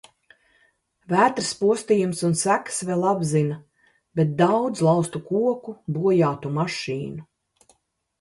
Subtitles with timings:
[1.11, 3.57] Vētras postījumus un sekas vēl apzina,
[4.21, 7.77] bet daudz lauztu koku, bojātu mašīnu.